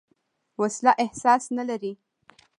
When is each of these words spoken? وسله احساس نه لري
وسله 0.61 0.91
احساس 1.03 1.43
نه 1.57 1.63
لري 1.69 1.93